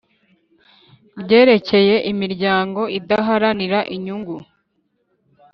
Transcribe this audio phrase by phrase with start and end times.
[1.21, 4.45] Ryerekeye imiryango idaharanira inyungu \